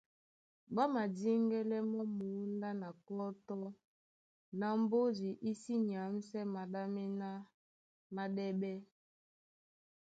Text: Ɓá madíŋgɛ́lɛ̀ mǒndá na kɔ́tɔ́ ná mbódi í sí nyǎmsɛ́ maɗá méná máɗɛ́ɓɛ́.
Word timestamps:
Ɓá 0.73 0.83
madíŋgɛ́lɛ̀ 0.93 1.85
mǒndá 1.91 2.69
na 2.81 2.87
kɔ́tɔ́ 3.05 3.63
ná 4.59 4.67
mbódi 4.81 5.29
í 5.49 5.51
sí 5.61 5.73
nyǎmsɛ́ 5.87 6.43
maɗá 6.53 6.81
méná 6.95 7.29
máɗɛ́ɓɛ́. 8.15 8.75